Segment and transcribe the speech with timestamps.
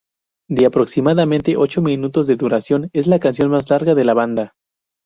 [0.49, 4.55] De aproximadamente ocho minutos de duración, es la canción más larga de la banda.